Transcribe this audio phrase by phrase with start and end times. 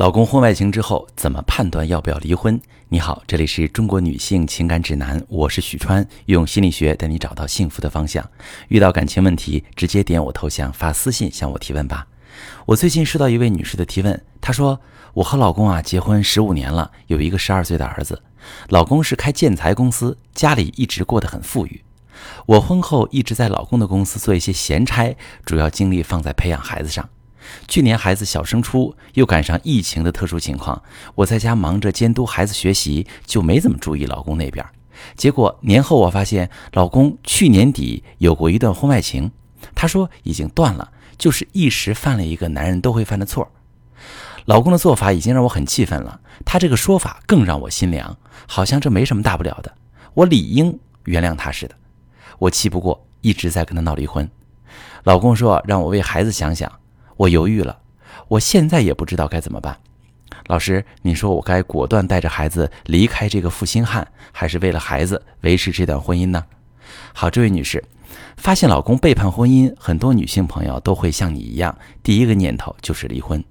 [0.00, 2.58] 老公婚外情之后怎么判断要不要离婚？
[2.88, 8.26] 你好，这里是中国女性情感指南，我是许川，用心理学带你找到幸福的方向。
[8.68, 12.06] 遇到感情问题，直接点我头像发私信向我提问吧。
[12.64, 14.80] 我最近收到一位女士的提问，她说
[15.12, 18.22] 我和老公啊结婚十五年了，有一个十二岁的儿子，
[18.70, 21.84] 老公是开建材公司，家里一直过得很富裕。
[22.46, 25.14] 我婚后一直在老公的公司做一些闲差，
[25.44, 27.06] 主要精力放在培养孩子上。
[27.68, 30.82] 去年孩子小升初，又赶上疫情的特殊情况，
[31.14, 34.64] 我在家忙着监督孩子学习，就没怎么注意老公那边。
[35.16, 39.30] 结果年后我发现老公去年底有过一段婚外情，
[39.74, 43.50] 他说已经断了，就是一时犯了一个男人都会犯的错。
[44.44, 49.74] 老公的做法已经让我很气愤了，他这个说法更让我心凉，好像这没什么大不了的，
[50.12, 51.74] 我理应原谅他似的。
[52.38, 54.28] 我气不过，一直在跟他闹离婚。
[55.04, 56.70] 老公说让我为孩子想想。
[57.20, 57.80] 我犹豫了，
[58.28, 59.76] 我现在也不知道该怎么办。
[60.46, 66.42] 老师，你说我该果断带着孩子离开这个负心汉，还是为了孩子维持这段婚姻呢？
[67.12, 67.84] 好，这位女士，
[68.38, 73.44] 发现老公背叛婚姻，很多女性朋友都会像你一样，第一个念头就是离婚，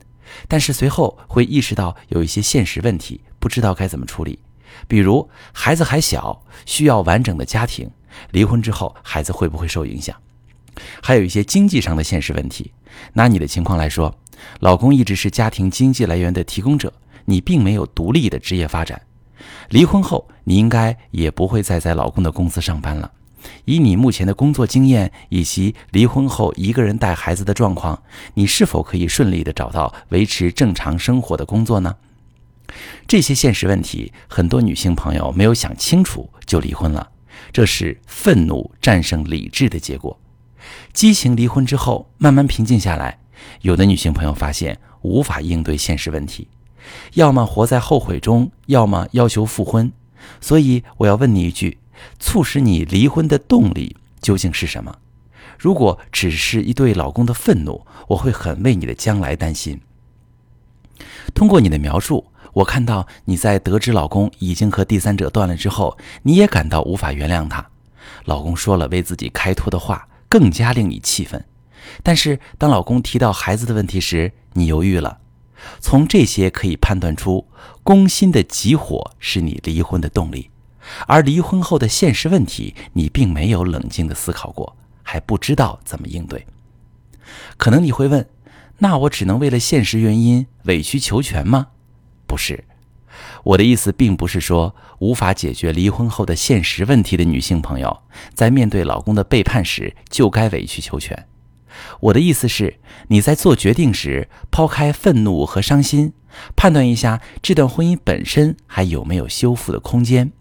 [0.48, 4.40] 但是随后会意识到有一些现实问题，不知道该怎么处理。
[4.88, 7.88] 比如孩子还小，需要完整的家庭，
[8.32, 10.16] 离婚之后孩子会不会受影响？
[11.02, 12.72] 还有一些经济上的现实问题。
[13.14, 14.14] 拿你的情况来说，
[14.60, 16.92] 老公一直是家庭经济来源的提供者，
[17.26, 19.02] 你并没有独立的职业发展。
[19.70, 23.12] 离婚后，你应该也不会再在老公的公司上班了。
[23.64, 28.02] 以你目前的工作经验以及离婚后一个人带孩子的状况，
[28.34, 31.96] 你是否可以顺利的找到维持正常生活的工作呢？
[33.08, 37.10] 这些现实问题，很多女性朋友没有想清楚就离婚了，
[37.54, 40.20] 这是愤怒战胜理智的结果。
[40.94, 43.20] 激情离婚之后，慢慢平静下来，
[43.62, 46.48] 有的女性朋友发现无法应对现实问题，
[47.14, 49.92] 要么活在后悔中，要么要求复婚。
[50.42, 51.78] 所以我要问你一句：
[52.20, 54.98] 促使你离婚的动力究竟是什么？
[55.58, 59.80] 如果只是一对老公的愤怒，我会很为你的将来担心。
[61.34, 67.66] 通过你的描述，我看到你在得知老公已经和第三者断了之后，你也感到无法原谅他。
[68.26, 70.09] 老公说了为自己开脱的话。
[70.30, 71.44] 更加令你气愤，
[72.04, 75.20] 但是当老公提到孩子的问题时，你犹豫了。
[75.82, 77.48] 从这些可以判断出，
[77.84, 80.52] 攻心的急火是你离婚的动力，
[81.08, 86.46] 而离婚后的现实问题，你并没有冷静的思考过，还不知道怎么应对。
[87.58, 88.30] 可能你会问，
[88.78, 91.68] 那我只能为了现实原因委曲求全吗？
[92.26, 92.64] 不是。
[93.44, 98.02] 我的意思并不是说无法解决离婚后的现实问题的女性朋友，
[98.34, 101.28] 在面对老公的背叛时就该委曲求全。
[102.02, 106.14] 我的意思是，你在做决定时，抛开愤怒和伤心，
[106.56, 110.32] 判断一下这段婚姻本身还有没有修复的空间。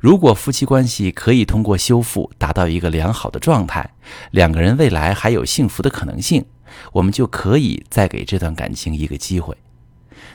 [0.00, 3.92] 如果夫妻关系可以通过修复达到一个良好的状态，
[4.32, 6.44] 两个人未来还有幸福的可能性，
[6.92, 9.56] 我们就可以再给这段感情一个机会。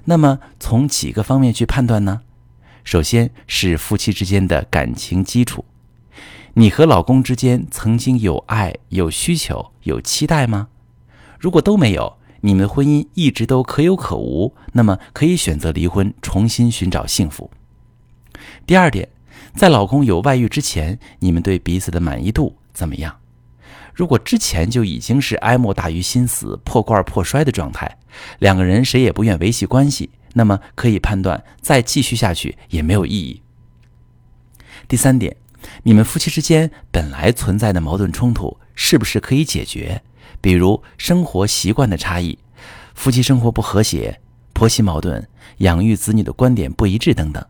[0.05, 2.21] 那么从几个方面去判断呢？
[2.83, 5.65] 首先是夫妻之间的感情基础，
[6.53, 10.69] 你和老公之间曾经有爱、有需求、有期待吗？
[11.37, 17.51] 如果都没有，你们的婚姻一直都可有可无，那么可以选择离婚，重新寻找幸福。
[18.65, 19.09] 第二点，
[19.53, 23.17] 在老公有外遇之前，你们对彼此的满意度怎么样？
[23.93, 27.97] 如果之前就已经是哀莫大于心死、破罐破摔的状态，
[28.39, 33.41] 两个人谁也不愿维系关系，那么可以判断再继续下去也没有意义。
[34.87, 35.35] 第三点，
[35.83, 40.03] 你们夫妻之间本来存在的矛盾冲突是不是可以解决？
[40.39, 42.37] 比如生活习惯的差异、
[42.93, 44.21] 夫妻生活不和谐、
[44.53, 47.43] 婆媳矛盾、养育子女的观点不一致等等，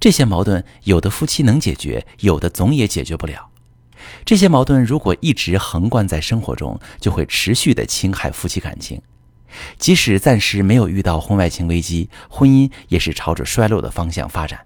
[0.00, 3.50] 这些矛盾有的夫妻能解决，有的总也解决不了。
[4.24, 9.00] 这些矛盾如果一直横贯在生活中，就会持续的侵害夫妻感情。
[9.78, 14.60] 即使暂时没有遇到婚外情危机，婚姻也是朝着衰落的方向发展。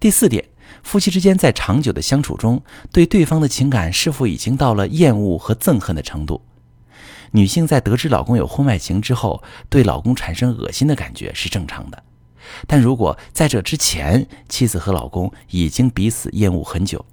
[0.00, 0.44] 第四点，
[0.82, 2.62] 夫妻之间在长久的相处中，
[2.92, 6.42] 对对方的情感是否已经到了厌恶和憎恨的程度？
[7.32, 12.02] 女性在得知老公有婚外情之后，对老公产生恶心的感觉是正常的。
[12.66, 17.04] 但如果在这之前，妻子和老公已经彼此厌恶很久，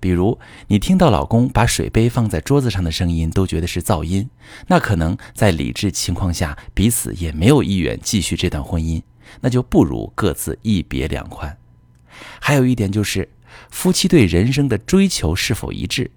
[0.00, 4.28] 比如，你听到老公把水杯放在桌子上的声音都觉得是噪音，
[4.68, 9.02] 那可能在理智情况下，彼此也没有意愿继续这段婚姻，
[9.40, 11.58] 那就不如各自一别两宽。
[12.40, 13.28] 还有一点就是，
[13.70, 16.10] 夫妻对人生的追求是否一致？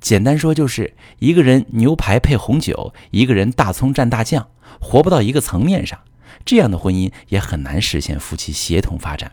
[0.00, 4.48] 简单说，就是一个人牛排配红酒，一个人大葱蘸大酱，
[4.80, 5.98] 活不到一个层面上。
[6.44, 9.32] 这样的婚姻也很难实现夫妻协同发展。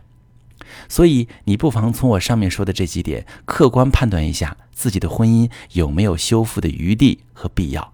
[0.88, 7.92] 所以，你不妨从我上面说的这几点，客观判断一下自己的婚姻有没有修复的余地和必要。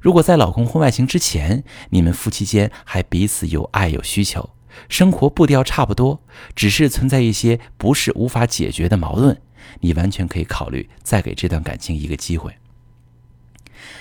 [0.00, 4.50] 如果在老公婚外情之前，你们夫妻间还彼此有爱有需求，
[4.88, 6.20] 生活步调差不多，
[6.54, 9.40] 只是存在一些不是无法解决的矛盾，
[9.80, 12.54] 你完全可以考虑再给这段感情一个机会。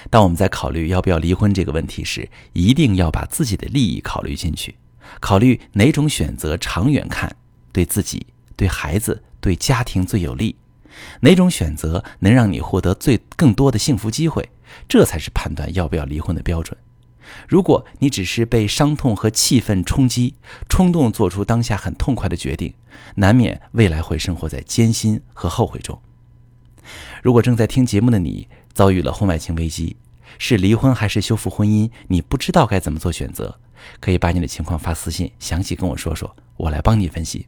[0.10, 4.76] 当我们在考虑要不要离婚这个问题时，一定要把自己的利益考虑进去，
[5.20, 7.36] 考虑哪种选择长远看
[7.74, 10.56] 对自己、对孩子、对家庭最有利，
[11.20, 14.50] 哪种选择能让你获得最更多的幸福机会，
[14.88, 16.78] 这才是判断要不要离婚的标准。
[17.48, 20.36] 如果你只是被伤痛和气愤冲击，
[20.70, 22.74] 冲动做出当下很痛快的决定，
[23.16, 26.00] 难免未来会生活在艰辛和后悔中。
[27.24, 29.96] 如果正在听节目的你遭遇了婚外情危机，
[30.38, 33.58] 是离婚还是修复婚姻，你不知道该怎么做选择，
[34.00, 37.48] 可以把你的情况发私信，详细跟我说说，我来帮你分析。